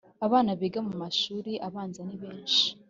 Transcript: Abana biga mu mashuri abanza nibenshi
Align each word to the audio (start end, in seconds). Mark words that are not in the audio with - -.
Abana 0.25 0.51
biga 0.59 0.79
mu 0.87 0.93
mashuri 1.01 1.51
abanza 1.67 1.99
nibenshi 2.07 2.63